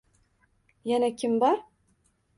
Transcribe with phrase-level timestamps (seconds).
[0.85, 1.59] Yana kim bor?..